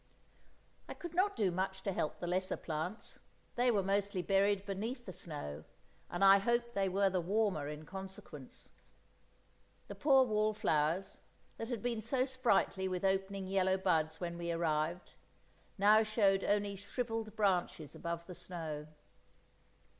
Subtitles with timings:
[0.89, 3.19] I could not do much to help the lesser plants;
[3.53, 5.63] they were mostly buried beneath the snow,
[6.09, 8.69] and I hoped they were the warmer in consequence.
[9.89, 11.21] The poor wallflowers,
[11.57, 15.11] that had been so sprightly with opening yellow buds when we arrived,
[15.77, 18.87] now showed only shrivelled branches above the snow.